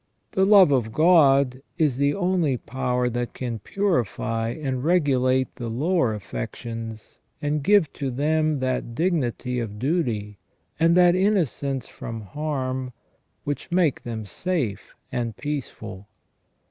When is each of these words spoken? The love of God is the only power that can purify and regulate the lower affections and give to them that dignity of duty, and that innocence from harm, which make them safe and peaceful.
The 0.31 0.45
love 0.45 0.71
of 0.71 0.91
God 0.91 1.61
is 1.77 1.97
the 1.97 2.15
only 2.15 2.57
power 2.57 3.07
that 3.07 3.35
can 3.35 3.59
purify 3.59 4.49
and 4.49 4.83
regulate 4.83 5.53
the 5.57 5.69
lower 5.69 6.15
affections 6.15 7.19
and 7.39 7.61
give 7.61 7.93
to 7.93 8.09
them 8.09 8.61
that 8.61 8.95
dignity 8.95 9.59
of 9.59 9.77
duty, 9.77 10.39
and 10.79 10.97
that 10.97 11.13
innocence 11.15 11.87
from 11.87 12.21
harm, 12.21 12.93
which 13.43 13.69
make 13.71 14.01
them 14.01 14.25
safe 14.25 14.95
and 15.11 15.37
peaceful. 15.37 16.07